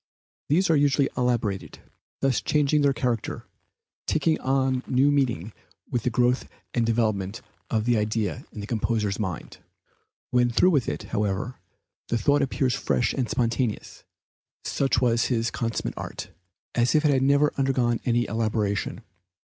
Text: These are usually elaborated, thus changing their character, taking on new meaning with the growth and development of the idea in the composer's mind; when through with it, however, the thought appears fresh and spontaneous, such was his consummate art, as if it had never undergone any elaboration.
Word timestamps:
These 0.49 0.71
are 0.71 0.75
usually 0.75 1.11
elaborated, 1.15 1.77
thus 2.21 2.41
changing 2.41 2.81
their 2.81 2.91
character, 2.91 3.45
taking 4.07 4.39
on 4.41 4.81
new 4.87 5.11
meaning 5.11 5.53
with 5.91 6.01
the 6.01 6.09
growth 6.09 6.49
and 6.73 6.83
development 6.87 7.43
of 7.69 7.85
the 7.85 7.97
idea 7.99 8.43
in 8.51 8.61
the 8.61 8.65
composer's 8.65 9.19
mind; 9.19 9.59
when 10.31 10.49
through 10.49 10.71
with 10.71 10.89
it, 10.89 11.03
however, 11.03 11.59
the 12.07 12.17
thought 12.17 12.41
appears 12.41 12.73
fresh 12.73 13.13
and 13.13 13.29
spontaneous, 13.29 14.03
such 14.65 15.01
was 15.01 15.25
his 15.25 15.51
consummate 15.51 15.93
art, 15.99 16.31
as 16.73 16.95
if 16.95 17.05
it 17.05 17.11
had 17.11 17.21
never 17.21 17.53
undergone 17.55 17.99
any 18.03 18.25
elaboration. 18.27 19.01